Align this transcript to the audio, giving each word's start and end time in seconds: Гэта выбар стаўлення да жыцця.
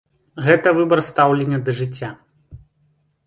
Гэта 0.45 0.71
выбар 0.77 0.99
стаўлення 1.09 1.59
да 1.67 1.71
жыцця. 1.79 2.09